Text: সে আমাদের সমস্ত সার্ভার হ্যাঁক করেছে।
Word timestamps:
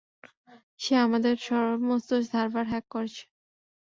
সে 0.79 0.93
আমাদের 1.05 1.35
সমস্ত 1.47 2.09
সার্ভার 2.29 2.65
হ্যাঁক 2.71 2.85
করেছে। 2.93 3.23